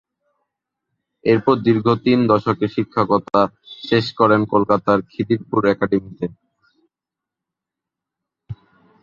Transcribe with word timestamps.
এরপর 1.23 1.55
দীর্ঘ 1.65 1.85
তিন 2.05 2.19
দশকের 2.31 2.69
শিক্ষকতা 2.75 3.41
শেষ 3.81 4.05
করেন 4.19 4.41
কলকাতার 4.53 4.99
খিদিরপুর 5.11 5.61
একাডেমিতে। 5.67 6.25